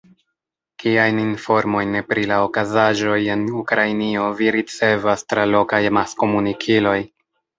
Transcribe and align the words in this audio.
Kiajn 0.83 1.19
informojn 1.23 1.97
pri 2.13 2.23
la 2.31 2.39
okazaĵoj 2.45 3.19
en 3.35 3.45
Ukrainio 3.63 4.25
vi 4.39 4.49
ricevas 4.57 5.25
tra 5.35 5.47
lokaj 5.53 5.83
amaskomunikiloj? 5.93 6.99